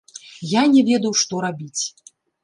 Я 0.51 0.61
не 0.75 0.81
ведаў, 0.87 1.13
што 1.23 1.41
рабіць. 1.45 1.81